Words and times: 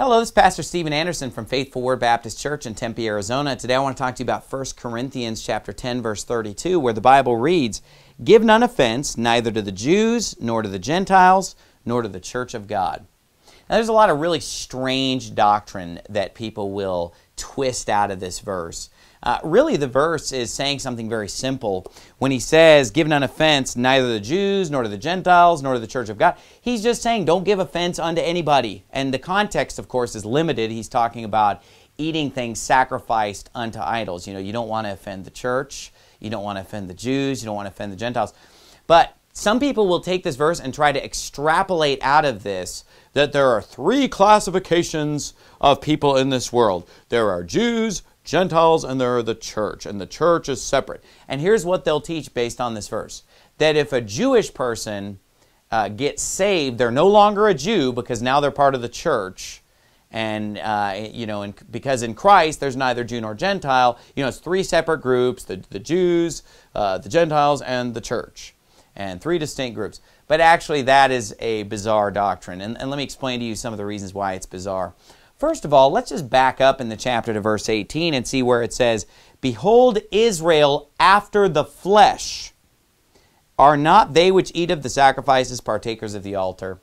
Hello, 0.00 0.20
this 0.20 0.28
is 0.28 0.32
Pastor 0.32 0.62
Steven 0.62 0.92
Anderson 0.92 1.32
from 1.32 1.44
Faithful 1.44 1.82
Word 1.82 1.98
Baptist 1.98 2.38
Church 2.38 2.66
in 2.66 2.76
Tempe, 2.76 3.08
Arizona. 3.08 3.56
Today 3.56 3.74
I 3.74 3.80
want 3.80 3.96
to 3.96 4.00
talk 4.00 4.14
to 4.14 4.22
you 4.22 4.26
about 4.26 4.44
1 4.48 4.64
Corinthians 4.76 5.42
chapter 5.42 5.72
10 5.72 6.02
verse 6.02 6.22
32 6.22 6.78
where 6.78 6.92
the 6.92 7.00
Bible 7.00 7.36
reads, 7.36 7.82
"Give 8.22 8.44
none 8.44 8.62
offense 8.62 9.16
neither 9.16 9.50
to 9.50 9.60
the 9.60 9.72
Jews 9.72 10.36
nor 10.38 10.62
to 10.62 10.68
the 10.68 10.78
Gentiles 10.78 11.56
nor 11.84 12.02
to 12.02 12.08
the 12.08 12.20
church 12.20 12.54
of 12.54 12.68
God." 12.68 13.06
Now, 13.68 13.74
there's 13.74 13.88
a 13.88 13.92
lot 13.92 14.08
of 14.08 14.20
really 14.20 14.38
strange 14.38 15.34
doctrine 15.34 16.00
that 16.08 16.36
people 16.36 16.70
will 16.70 17.12
twist 17.34 17.90
out 17.90 18.12
of 18.12 18.20
this 18.20 18.38
verse. 18.38 18.90
Uh, 19.22 19.38
really, 19.42 19.76
the 19.76 19.88
verse 19.88 20.32
is 20.32 20.52
saying 20.52 20.78
something 20.78 21.08
very 21.08 21.28
simple. 21.28 21.90
When 22.18 22.30
he 22.30 22.38
says, 22.38 22.90
Give 22.90 23.06
none 23.06 23.22
offense, 23.22 23.76
neither 23.76 24.06
to 24.06 24.12
the 24.12 24.20
Jews, 24.20 24.70
nor 24.70 24.82
to 24.82 24.88
the 24.88 24.98
Gentiles, 24.98 25.62
nor 25.62 25.74
to 25.74 25.80
the 25.80 25.86
church 25.86 26.08
of 26.08 26.18
God, 26.18 26.36
he's 26.60 26.82
just 26.82 27.02
saying, 27.02 27.24
Don't 27.24 27.44
give 27.44 27.58
offense 27.58 27.98
unto 27.98 28.20
anybody. 28.20 28.84
And 28.90 29.12
the 29.12 29.18
context, 29.18 29.78
of 29.78 29.88
course, 29.88 30.14
is 30.14 30.24
limited. 30.24 30.70
He's 30.70 30.88
talking 30.88 31.24
about 31.24 31.62
eating 31.98 32.30
things 32.30 32.60
sacrificed 32.60 33.50
unto 33.54 33.80
idols. 33.80 34.26
You 34.26 34.34
know, 34.34 34.40
you 34.40 34.52
don't 34.52 34.68
want 34.68 34.86
to 34.86 34.92
offend 34.92 35.24
the 35.24 35.30
church, 35.30 35.92
you 36.20 36.30
don't 36.30 36.44
want 36.44 36.56
to 36.56 36.62
offend 36.62 36.88
the 36.88 36.94
Jews, 36.94 37.42
you 37.42 37.46
don't 37.46 37.56
want 37.56 37.66
to 37.66 37.72
offend 37.72 37.92
the 37.92 37.96
Gentiles. 37.96 38.32
But 38.86 39.16
some 39.32 39.60
people 39.60 39.86
will 39.86 40.00
take 40.00 40.24
this 40.24 40.36
verse 40.36 40.58
and 40.58 40.74
try 40.74 40.90
to 40.90 41.04
extrapolate 41.04 42.02
out 42.02 42.24
of 42.24 42.42
this 42.42 42.84
that 43.12 43.32
there 43.32 43.48
are 43.48 43.62
three 43.62 44.08
classifications 44.08 45.32
of 45.60 45.80
people 45.80 46.16
in 46.16 46.30
this 46.30 46.52
world 46.52 46.88
there 47.08 47.30
are 47.30 47.42
Jews, 47.42 48.02
Gentiles 48.28 48.84
and 48.84 49.00
they're 49.00 49.22
the 49.22 49.34
church, 49.34 49.86
and 49.86 49.98
the 49.98 50.06
church 50.06 50.50
is 50.50 50.60
separate. 50.60 51.02
And 51.26 51.40
here's 51.40 51.64
what 51.64 51.86
they'll 51.86 52.00
teach 52.00 52.34
based 52.34 52.60
on 52.60 52.74
this 52.74 52.86
verse 52.86 53.22
that 53.56 53.74
if 53.74 53.92
a 53.92 54.00
Jewish 54.00 54.52
person 54.52 55.18
uh, 55.70 55.88
gets 55.88 56.22
saved, 56.22 56.78
they're 56.78 56.90
no 56.90 57.08
longer 57.08 57.48
a 57.48 57.54
Jew 57.54 57.92
because 57.92 58.22
now 58.22 58.38
they're 58.38 58.50
part 58.50 58.74
of 58.74 58.82
the 58.82 58.88
church. 58.88 59.62
And, 60.10 60.58
uh, 60.58 61.08
you 61.10 61.26
know, 61.26 61.42
in, 61.42 61.54
because 61.70 62.02
in 62.02 62.14
Christ 62.14 62.60
there's 62.60 62.76
neither 62.76 63.02
Jew 63.02 63.20
nor 63.20 63.34
Gentile, 63.34 63.98
you 64.14 64.22
know, 64.22 64.28
it's 64.28 64.38
three 64.38 64.62
separate 64.62 64.98
groups 64.98 65.44
the, 65.44 65.64
the 65.70 65.78
Jews, 65.78 66.42
uh, 66.74 66.98
the 66.98 67.08
Gentiles, 67.08 67.62
and 67.62 67.94
the 67.94 68.00
church. 68.00 68.54
And 68.94 69.20
three 69.20 69.38
distinct 69.38 69.74
groups. 69.74 70.00
But 70.26 70.40
actually, 70.40 70.82
that 70.82 71.10
is 71.10 71.34
a 71.40 71.62
bizarre 71.64 72.10
doctrine. 72.10 72.60
And, 72.60 72.76
and 72.78 72.90
let 72.90 72.96
me 72.96 73.04
explain 73.04 73.40
to 73.40 73.46
you 73.46 73.54
some 73.54 73.72
of 73.72 73.78
the 73.78 73.86
reasons 73.86 74.12
why 74.12 74.34
it's 74.34 74.46
bizarre. 74.46 74.94
First 75.38 75.64
of 75.64 75.72
all, 75.72 75.90
let's 75.90 76.10
just 76.10 76.28
back 76.28 76.60
up 76.60 76.80
in 76.80 76.88
the 76.88 76.96
chapter 76.96 77.32
to 77.32 77.40
verse 77.40 77.68
18 77.68 78.12
and 78.12 78.26
see 78.26 78.42
where 78.42 78.62
it 78.62 78.72
says, 78.72 79.06
Behold, 79.40 80.00
Israel 80.10 80.90
after 80.98 81.48
the 81.48 81.64
flesh. 81.64 82.52
Are 83.56 83.76
not 83.76 84.14
they 84.14 84.32
which 84.32 84.50
eat 84.52 84.72
of 84.72 84.82
the 84.82 84.88
sacrifices 84.88 85.60
partakers 85.60 86.14
of 86.14 86.24
the 86.24 86.34
altar? 86.34 86.80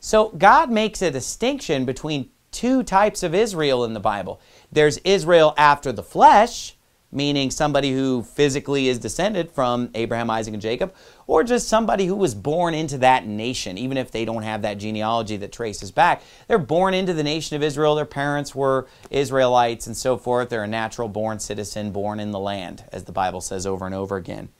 So 0.00 0.30
God 0.30 0.70
makes 0.70 1.02
a 1.02 1.10
distinction 1.10 1.84
between 1.84 2.30
two 2.50 2.82
types 2.82 3.22
of 3.22 3.34
Israel 3.34 3.84
in 3.84 3.92
the 3.92 4.00
Bible. 4.00 4.40
There's 4.72 4.96
Israel 4.98 5.52
after 5.58 5.92
the 5.92 6.02
flesh, 6.02 6.77
meaning 7.10 7.50
somebody 7.50 7.92
who 7.92 8.22
physically 8.22 8.88
is 8.88 8.98
descended 8.98 9.50
from 9.50 9.90
Abraham, 9.94 10.28
Isaac, 10.28 10.52
and 10.52 10.62
Jacob, 10.62 10.94
or 11.26 11.42
just 11.42 11.68
somebody 11.68 12.06
who 12.06 12.14
was 12.14 12.34
born 12.34 12.74
into 12.74 12.98
that 12.98 13.26
nation, 13.26 13.78
even 13.78 13.96
if 13.96 14.10
they 14.10 14.24
don't 14.24 14.42
have 14.42 14.62
that 14.62 14.78
genealogy 14.78 15.36
that 15.38 15.52
traces 15.52 15.90
back. 15.90 16.22
They're 16.48 16.58
born 16.58 16.94
into 16.94 17.14
the 17.14 17.22
nation 17.22 17.56
of 17.56 17.62
Israel. 17.62 17.94
Their 17.94 18.04
parents 18.04 18.54
were 18.54 18.86
Israelites 19.10 19.86
and 19.86 19.96
so 19.96 20.18
forth. 20.18 20.50
They're 20.50 20.64
a 20.64 20.68
natural 20.68 21.08
born 21.08 21.38
citizen, 21.38 21.92
born 21.92 22.20
in 22.20 22.30
the 22.30 22.38
land, 22.38 22.84
as 22.92 23.04
the 23.04 23.12
Bible 23.12 23.40
says 23.40 23.66
over 23.66 23.86
and 23.86 23.94
over 23.94 24.16
again. 24.16 24.50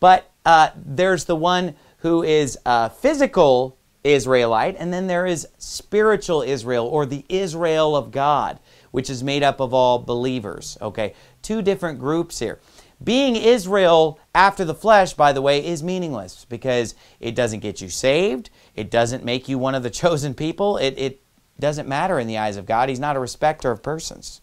But 0.00 0.30
uh, 0.44 0.70
there's 0.74 1.26
the 1.26 1.36
one 1.36 1.76
who 1.98 2.22
is 2.22 2.58
a 2.66 2.90
physical 2.90 3.76
Israelite, 4.02 4.76
and 4.78 4.92
then 4.92 5.06
there 5.06 5.26
is 5.26 5.46
spiritual 5.58 6.42
Israel, 6.42 6.86
or 6.86 7.04
the 7.04 7.24
Israel 7.28 7.94
of 7.94 8.10
God 8.10 8.58
which 8.90 9.10
is 9.10 9.22
made 9.22 9.42
up 9.42 9.60
of 9.60 9.72
all 9.72 9.98
believers. 9.98 10.76
Okay, 10.80 11.14
two 11.42 11.62
different 11.62 11.98
groups 11.98 12.38
here. 12.38 12.60
Being 13.02 13.36
Israel 13.36 14.20
after 14.34 14.64
the 14.64 14.74
flesh, 14.74 15.14
by 15.14 15.32
the 15.32 15.40
way, 15.40 15.64
is 15.64 15.82
meaningless 15.82 16.44
because 16.44 16.94
it 17.18 17.34
doesn't 17.34 17.60
get 17.60 17.80
you 17.80 17.88
saved. 17.88 18.50
It 18.74 18.90
doesn't 18.90 19.24
make 19.24 19.48
you 19.48 19.58
one 19.58 19.74
of 19.74 19.82
the 19.82 19.90
chosen 20.02 20.34
people. 20.34 20.76
It, 20.76 20.94
it 20.98 21.22
doesn't 21.58 21.88
matter 21.88 22.18
in 22.18 22.26
the 22.26 22.38
eyes 22.38 22.56
of 22.56 22.66
God. 22.66 22.88
He's 22.88 23.00
not 23.00 23.16
a 23.16 23.20
respecter 23.20 23.70
of 23.70 23.82
persons. 23.82 24.40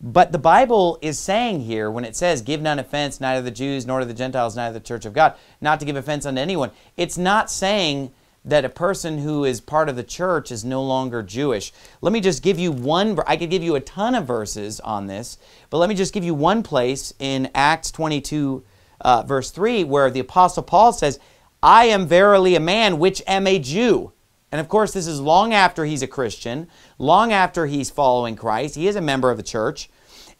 But 0.00 0.30
the 0.30 0.38
Bible 0.38 0.96
is 1.02 1.18
saying 1.18 1.62
here, 1.62 1.90
when 1.90 2.04
it 2.04 2.14
says, 2.14 2.40
Give 2.42 2.62
none 2.62 2.78
offense, 2.78 3.20
neither 3.20 3.42
the 3.42 3.50
Jews 3.50 3.84
nor 3.84 3.98
to 3.98 4.06
the 4.06 4.14
Gentiles, 4.14 4.54
neither 4.54 4.78
the 4.78 4.84
church 4.84 5.04
of 5.04 5.12
God, 5.12 5.34
not 5.60 5.80
to 5.80 5.86
give 5.86 5.96
offense 5.96 6.24
unto 6.24 6.40
anyone, 6.40 6.70
it's 6.96 7.18
not 7.18 7.50
saying 7.50 8.12
that 8.48 8.64
a 8.64 8.70
person 8.70 9.18
who 9.18 9.44
is 9.44 9.60
part 9.60 9.88
of 9.88 9.96
the 9.96 10.02
church 10.02 10.50
is 10.50 10.64
no 10.64 10.82
longer 10.82 11.22
Jewish. 11.22 11.72
Let 12.00 12.12
me 12.12 12.20
just 12.20 12.42
give 12.42 12.58
you 12.58 12.72
one, 12.72 13.18
I 13.26 13.36
could 13.36 13.50
give 13.50 13.62
you 13.62 13.74
a 13.74 13.80
ton 13.80 14.14
of 14.14 14.26
verses 14.26 14.80
on 14.80 15.06
this, 15.06 15.38
but 15.70 15.78
let 15.78 15.88
me 15.88 15.94
just 15.94 16.14
give 16.14 16.24
you 16.24 16.34
one 16.34 16.62
place 16.62 17.12
in 17.18 17.50
Acts 17.54 17.90
22, 17.90 18.64
uh, 19.02 19.22
verse 19.22 19.50
3, 19.50 19.84
where 19.84 20.10
the 20.10 20.20
Apostle 20.20 20.62
Paul 20.62 20.92
says, 20.92 21.20
I 21.62 21.86
am 21.86 22.06
verily 22.06 22.54
a 22.54 22.60
man 22.60 22.98
which 22.98 23.22
am 23.26 23.46
a 23.46 23.58
Jew. 23.58 24.12
And 24.50 24.60
of 24.60 24.68
course, 24.68 24.92
this 24.92 25.06
is 25.06 25.20
long 25.20 25.52
after 25.52 25.84
he's 25.84 26.02
a 26.02 26.06
Christian, 26.06 26.68
long 26.98 27.32
after 27.32 27.66
he's 27.66 27.90
following 27.90 28.34
Christ. 28.34 28.76
He 28.76 28.88
is 28.88 28.96
a 28.96 29.00
member 29.00 29.30
of 29.30 29.36
the 29.36 29.42
church. 29.42 29.90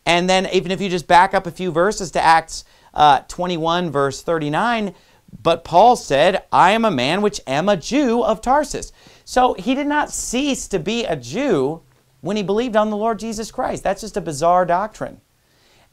And 0.06 0.30
then, 0.30 0.48
even 0.52 0.70
if 0.70 0.80
you 0.80 0.88
just 0.88 1.06
back 1.06 1.34
up 1.34 1.46
a 1.46 1.50
few 1.50 1.70
verses 1.70 2.10
to 2.12 2.22
Acts 2.22 2.64
uh, 2.94 3.20
21, 3.28 3.90
verse 3.90 4.22
39, 4.22 4.94
but 5.42 5.64
Paul 5.64 5.96
said, 5.96 6.42
I 6.52 6.72
am 6.72 6.84
a 6.84 6.90
man 6.90 7.22
which 7.22 7.40
am 7.46 7.68
a 7.68 7.76
Jew 7.76 8.22
of 8.22 8.40
Tarsus. 8.40 8.92
So 9.24 9.54
he 9.54 9.74
did 9.74 9.86
not 9.86 10.10
cease 10.10 10.68
to 10.68 10.78
be 10.78 11.04
a 11.04 11.16
Jew 11.16 11.82
when 12.20 12.36
he 12.36 12.42
believed 12.42 12.76
on 12.76 12.90
the 12.90 12.96
Lord 12.96 13.18
Jesus 13.18 13.50
Christ. 13.50 13.82
That's 13.82 14.00
just 14.00 14.16
a 14.16 14.22
bizarre 14.22 14.64
doctrine. 14.64 15.20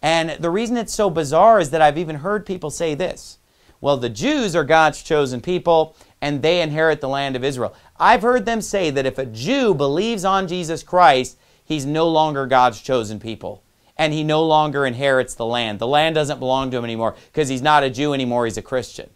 And 0.02 0.32
the 0.42 0.50
reason 0.50 0.78
it's 0.78 0.94
so 0.94 1.10
bizarre 1.10 1.60
is 1.60 1.70
that 1.72 1.82
I've 1.82 1.98
even 1.98 2.18
heard 2.18 2.46
people 2.46 2.70
say 2.70 2.96
this. 2.96 3.38
Well, 3.82 3.98
the 3.98 4.10
Jews 4.10 4.56
are 4.56 4.64
God's 4.64 5.04
chosen 5.04 5.42
people 5.42 5.96
and 6.22 6.42
they 6.42 6.62
inherit 6.62 7.02
the 7.02 7.10
land 7.10 7.36
of 7.36 7.44
Israel. 7.44 7.76
I've 7.98 8.22
heard 8.22 8.46
them 8.46 8.62
say 8.62 8.90
that 8.90 9.06
if 9.06 9.18
a 9.18 9.26
Jew 9.26 9.74
believes 9.74 10.26
on 10.26 10.48
Jesus 10.48 10.82
Christ, 10.82 11.38
he's 11.64 11.86
no 11.86 12.08
longer 12.08 12.46
God's 12.46 12.82
chosen 12.82 13.20
people 13.20 13.64
and 13.98 14.12
he 14.12 14.24
no 14.24 14.44
longer 14.44 14.86
inherits 14.86 15.36
the 15.36 15.46
land. 15.46 15.80
The 15.80 15.88
land 15.88 16.16
doesn't 16.16 16.40
belong 16.40 16.72
to 16.72 16.78
him 16.78 16.84
anymore 16.84 17.16
because 17.32 17.50
he's 17.50 17.62
not 17.62 17.84
a 17.84 17.90
Jew 17.90 18.14
anymore, 18.14 18.46
he's 18.46 18.58
a 18.58 18.62
Christian. 18.62 19.10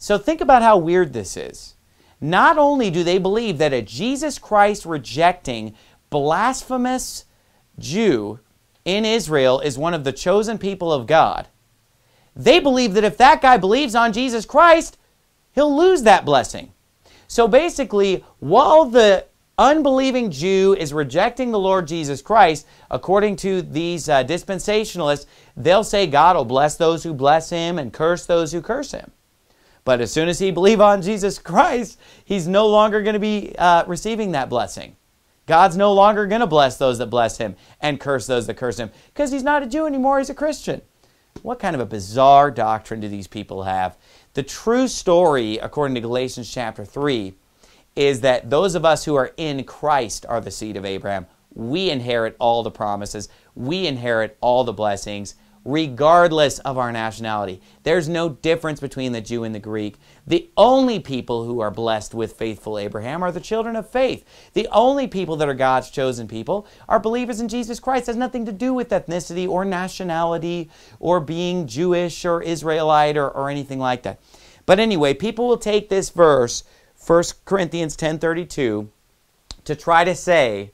So 0.00 0.16
think 0.16 0.40
about 0.40 0.62
how 0.62 0.78
weird 0.78 1.12
this 1.12 1.36
is. 1.36 1.74
Not 2.22 2.56
only 2.56 2.90
do 2.90 3.04
they 3.04 3.18
believe 3.18 3.58
that 3.58 3.74
a 3.74 3.82
Jesus 3.82 4.38
Christ 4.38 4.86
rejecting, 4.86 5.74
blasphemous 6.08 7.26
Jew 7.78 8.40
in 8.86 9.04
Israel 9.04 9.60
is 9.60 9.76
one 9.76 9.92
of 9.92 10.04
the 10.04 10.12
chosen 10.12 10.56
people 10.56 10.90
of 10.90 11.06
God, 11.06 11.48
they 12.34 12.60
believe 12.60 12.94
that 12.94 13.04
if 13.04 13.18
that 13.18 13.42
guy 13.42 13.58
believes 13.58 13.94
on 13.94 14.14
Jesus 14.14 14.46
Christ, 14.46 14.96
he'll 15.52 15.76
lose 15.76 16.02
that 16.02 16.24
blessing. 16.24 16.72
So 17.28 17.46
basically, 17.46 18.24
while 18.38 18.86
the 18.86 19.26
unbelieving 19.58 20.30
Jew 20.30 20.74
is 20.78 20.94
rejecting 20.94 21.50
the 21.50 21.58
Lord 21.58 21.86
Jesus 21.86 22.22
Christ, 22.22 22.66
according 22.90 23.36
to 23.36 23.60
these 23.60 24.08
uh, 24.08 24.24
dispensationalists, 24.24 25.26
they'll 25.58 25.84
say 25.84 26.06
God 26.06 26.36
will 26.36 26.46
bless 26.46 26.78
those 26.78 27.02
who 27.02 27.12
bless 27.12 27.50
him 27.50 27.78
and 27.78 27.92
curse 27.92 28.24
those 28.24 28.52
who 28.52 28.62
curse 28.62 28.92
him. 28.92 29.12
But 29.84 30.00
as 30.00 30.12
soon 30.12 30.28
as 30.28 30.38
he 30.38 30.50
believes 30.50 30.80
on 30.80 31.02
Jesus 31.02 31.38
Christ, 31.38 31.98
he's 32.24 32.46
no 32.46 32.66
longer 32.66 33.02
going 33.02 33.14
to 33.14 33.20
be 33.20 33.54
uh, 33.58 33.84
receiving 33.86 34.32
that 34.32 34.48
blessing. 34.48 34.96
God's 35.46 35.76
no 35.76 35.92
longer 35.92 36.26
going 36.26 36.42
to 36.42 36.46
bless 36.46 36.76
those 36.76 36.98
that 36.98 37.06
bless 37.06 37.38
him 37.38 37.56
and 37.80 37.98
curse 37.98 38.26
those 38.26 38.46
that 38.46 38.56
curse 38.56 38.78
him 38.78 38.90
because 39.08 39.32
he's 39.32 39.42
not 39.42 39.62
a 39.62 39.66
Jew 39.66 39.86
anymore, 39.86 40.18
he's 40.18 40.30
a 40.30 40.34
Christian. 40.34 40.82
What 41.42 41.58
kind 41.58 41.74
of 41.74 41.80
a 41.80 41.86
bizarre 41.86 42.50
doctrine 42.50 43.00
do 43.00 43.08
these 43.08 43.26
people 43.26 43.64
have? 43.64 43.96
The 44.34 44.42
true 44.42 44.86
story, 44.86 45.58
according 45.58 45.94
to 45.94 46.00
Galatians 46.00 46.52
chapter 46.52 46.84
3, 46.84 47.34
is 47.96 48.20
that 48.20 48.50
those 48.50 48.74
of 48.74 48.84
us 48.84 49.04
who 49.04 49.16
are 49.16 49.32
in 49.36 49.64
Christ 49.64 50.24
are 50.28 50.40
the 50.40 50.50
seed 50.50 50.76
of 50.76 50.84
Abraham. 50.84 51.26
We 51.52 51.90
inherit 51.90 52.36
all 52.38 52.62
the 52.62 52.70
promises, 52.70 53.28
we 53.54 53.86
inherit 53.86 54.36
all 54.40 54.62
the 54.62 54.72
blessings 54.72 55.34
regardless 55.64 56.58
of 56.60 56.78
our 56.78 56.90
nationality. 56.90 57.60
There's 57.82 58.08
no 58.08 58.30
difference 58.30 58.80
between 58.80 59.12
the 59.12 59.20
Jew 59.20 59.44
and 59.44 59.54
the 59.54 59.58
Greek. 59.58 59.96
The 60.26 60.50
only 60.56 61.00
people 61.00 61.44
who 61.44 61.60
are 61.60 61.70
blessed 61.70 62.14
with 62.14 62.32
faithful 62.32 62.78
Abraham 62.78 63.22
are 63.22 63.32
the 63.32 63.40
children 63.40 63.76
of 63.76 63.88
faith. 63.88 64.24
The 64.54 64.68
only 64.72 65.06
people 65.06 65.36
that 65.36 65.48
are 65.48 65.54
God's 65.54 65.90
chosen 65.90 66.28
people 66.28 66.66
are 66.88 66.98
believers 66.98 67.40
in 67.40 67.48
Jesus 67.48 67.78
Christ. 67.78 68.04
It 68.04 68.12
has 68.12 68.16
nothing 68.16 68.46
to 68.46 68.52
do 68.52 68.72
with 68.72 68.88
ethnicity 68.88 69.48
or 69.48 69.64
nationality 69.64 70.70
or 70.98 71.20
being 71.20 71.66
Jewish 71.66 72.24
or 72.24 72.42
Israelite 72.42 73.16
or, 73.16 73.28
or 73.28 73.50
anything 73.50 73.78
like 73.78 74.02
that. 74.04 74.20
But 74.64 74.80
anyway, 74.80 75.14
people 75.14 75.46
will 75.46 75.58
take 75.58 75.88
this 75.88 76.10
verse, 76.10 76.64
1 77.06 77.24
Corinthians 77.44 77.96
10.32, 77.96 78.88
to 79.64 79.76
try 79.76 80.04
to 80.04 80.14
say 80.14 80.72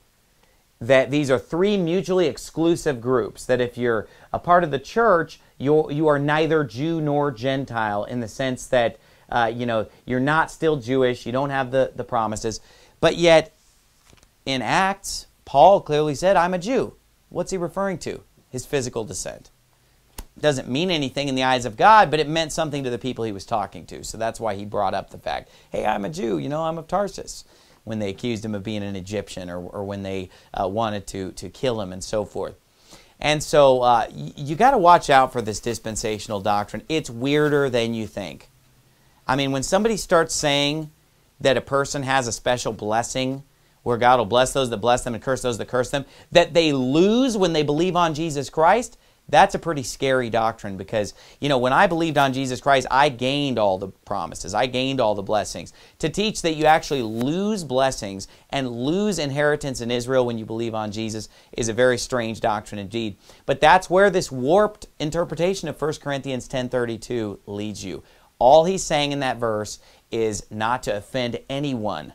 that 0.81 1.11
these 1.11 1.31
are 1.31 1.39
three 1.39 1.77
mutually 1.77 2.27
exclusive 2.27 3.01
groups. 3.01 3.47
That 3.47 3.61
if 3.61 3.79
you're 3.79 4.09
a 4.33 4.39
part 4.39 4.65
of 4.65 4.71
the 4.71 4.79
church, 4.79 5.41
you 5.59 5.91
you 5.91 6.07
are 6.09 6.19
neither 6.19 6.65
Jew 6.65 7.01
nor 7.01 7.31
Gentile 7.31 8.05
in 8.05 8.21
the 8.21 8.29
sense 8.29 8.67
that 8.67 8.99
uh, 9.31 9.51
you 9.55 9.67
know 9.67 9.87
you're 10.05 10.21
not 10.21 10.51
still 10.51 10.77
Jewish, 10.77 11.27
you 11.27 11.33
don't 11.33 11.51
have 11.51 11.71
the 11.71 11.93
the 11.95 12.05
promises, 12.05 12.61
but 13.01 13.17
yet 13.17 13.57
in 14.47 14.63
Acts, 14.63 15.27
Paul 15.45 15.81
clearly 15.81 16.15
said, 16.15 16.37
I'm 16.37 16.55
a 16.55 16.59
Jew. 16.59 16.95
What's 17.29 17.51
he 17.51 17.57
referring 17.57 17.99
to? 17.99 18.23
His 18.51 18.65
physical 18.65 19.05
descent. 19.05 19.51
Doesn't 20.39 20.69
mean 20.69 20.91
anything 20.91 21.29
in 21.29 21.35
the 21.35 21.43
eyes 21.43 21.65
of 21.65 21.77
God, 21.77 22.11
but 22.11 22.21
it 22.21 22.29
meant 22.29 22.53
something 22.53 22.85
to 22.85 22.91
the 22.91 22.99
people 22.99 23.25
he 23.25 23.33
was 23.33 23.45
talking 23.45 23.87
to. 23.87 24.05
So 24.05 24.17
that's 24.19 24.39
why 24.39 24.55
he 24.55 24.65
brought 24.65 24.95
up 24.95 25.11
the 25.11 25.19
fact, 25.19 25.51
hey, 25.71 25.85
I'm 25.85 26.05
a 26.05 26.11
Jew, 26.11 26.39
you 26.39 26.49
know, 26.49 26.63
I'm 26.63 26.79
of 26.79 26.87
Tarsus, 26.87 27.45
when 27.87 28.01
they 28.01 28.11
accused 28.11 28.45
him 28.45 28.53
of 28.53 28.65
being 28.65 28.83
an 28.83 28.97
Egyptian 28.97 29.49
or, 29.49 29.59
or 29.61 29.85
when 29.85 30.03
they 30.03 30.29
uh, 30.53 30.67
wanted 30.67 31.07
to, 31.07 31.31
to 31.33 31.49
kill 31.49 31.81
him 31.81 31.93
and 31.93 32.03
so 32.03 32.25
forth. 32.25 32.57
And 33.21 33.41
so 33.41 33.81
uh, 33.81 34.09
you 34.13 34.57
got 34.57 34.73
to 34.73 34.79
watch 34.79 35.09
out 35.09 35.33
for 35.33 35.41
this 35.41 35.61
dispensational 35.61 36.41
doctrine. 36.41 36.83
It's 36.89 37.09
weirder 37.09 37.71
than 37.71 37.95
you 37.95 38.09
think. 38.09 38.51
I 39.25 39.37
mean, 39.37 39.53
when 39.53 39.63
somebody 39.63 39.97
starts 39.97 40.35
saying 40.35 40.91
that 41.41 41.57
a 41.57 41.61
person 41.61 42.03
has 42.03 42.27
a 42.27 42.33
special 42.33 42.73
blessing 42.73 43.45
where 43.85 43.97
God 43.97 44.19
will 44.19 44.27
bless 44.27 44.53
those 44.53 44.69
that 44.71 44.79
bless 44.79 45.05
them 45.05 45.15
and 45.15 45.23
curse 45.23 45.43
those 45.43 45.59
that 45.59 45.69
curse 45.69 45.91
them, 45.91 46.07
that 46.33 46.55
they 46.55 46.73
lose 46.73 47.37
when 47.37 47.53
they 47.53 47.63
believe 47.63 47.95
on 47.95 48.15
Jesus 48.15 48.51
Christ, 48.51 48.99
that's 49.29 49.57
a 49.57 49.59
pretty 49.59 49.83
scary 49.83 50.31
doctrine 50.31 50.77
because, 50.77 51.13
you 51.41 51.49
know, 51.49 51.59
when 51.59 51.73
I 51.73 51.89
believed 51.89 52.17
on 52.17 52.33
Jesus 52.33 52.61
Christ, 52.61 52.87
I 52.91 53.09
gained 53.09 53.59
all 53.59 53.77
the 53.77 53.89
promises. 53.89 54.55
I 54.55 54.67
gained 54.67 55.01
all 55.01 55.17
the 55.17 55.23
blessings. 55.23 55.73
To 55.99 56.09
teach 56.09 56.43
that 56.43 56.55
you 56.55 56.67
actually 56.67 57.03
lose 57.03 57.65
blessings 57.65 58.29
and 58.51 58.71
lose 58.71 59.19
inheritance 59.19 59.81
in 59.81 59.91
Israel 59.91 60.25
when 60.25 60.39
you 60.39 60.47
believe 60.47 60.75
on 60.75 60.93
Jesus 60.93 61.29
is 61.53 61.69
a 61.69 61.73
very 61.73 61.99
strange 61.99 62.41
doctrine 62.41 62.79
indeed. 62.79 63.17
But 63.47 63.61
that's 63.61 63.91
where 63.91 64.11
this 64.11 64.31
warped 64.31 64.87
interpretation 65.01 65.69
of 65.69 65.81
1 65.81 65.95
Corinthians 65.95 66.49
10.32 66.49 67.41
leads 67.47 67.85
you. 67.85 68.05
All 68.39 68.65
he's 68.65 68.85
saying 68.85 69.13
in 69.13 69.21
that 69.21 69.39
verse 69.39 69.81
is 70.13 70.47
not 70.51 70.85
to 70.85 70.97
offend 70.97 71.41
anyone 71.49 72.13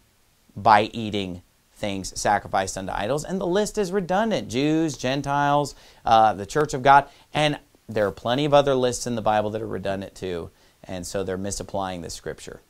by 0.55 0.83
eating 0.93 1.41
things 1.81 2.17
sacrificed 2.17 2.77
unto 2.77 2.93
idols. 2.93 3.25
And 3.25 3.41
the 3.41 3.47
list 3.47 3.77
is 3.77 3.91
redundant 3.91 4.47
Jews, 4.47 4.95
Gentiles, 4.95 5.75
uh, 6.05 6.33
the 6.33 6.45
church 6.45 6.73
of 6.73 6.83
God. 6.83 7.09
And 7.33 7.59
there 7.89 8.07
are 8.07 8.11
plenty 8.11 8.45
of 8.45 8.53
other 8.53 8.75
lists 8.75 9.05
in 9.05 9.15
the 9.15 9.21
Bible 9.21 9.49
that 9.49 9.61
are 9.61 9.67
redundant 9.67 10.15
too. 10.15 10.51
And 10.83 11.05
so 11.05 11.23
they're 11.23 11.37
misapplying 11.37 12.01
the 12.01 12.09
scripture. 12.09 12.61